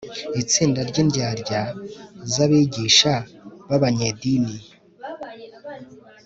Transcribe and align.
itsinda 0.41 0.79
ry'indyarya 0.89 1.61
z'abigisha 2.31 3.13
b'abanyedini 3.67 4.57